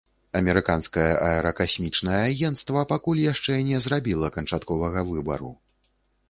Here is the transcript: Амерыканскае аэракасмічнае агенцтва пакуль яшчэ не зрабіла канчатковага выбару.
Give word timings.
Амерыканскае 0.37 1.09
аэракасмічнае 1.25 2.21
агенцтва 2.29 2.85
пакуль 2.93 3.21
яшчэ 3.33 3.59
не 3.69 3.77
зрабіла 3.85 4.33
канчатковага 4.39 5.07
выбару. 5.13 5.53